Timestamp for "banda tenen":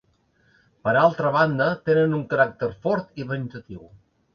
1.37-2.19